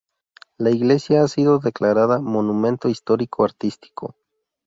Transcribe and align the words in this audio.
La 0.57 0.71
iglesia 0.71 1.21
ha 1.21 1.27
sido 1.27 1.59
declarada 1.59 2.17
Monumento 2.19 2.89
Histórico 2.89 3.43
Artístico. 3.43 4.15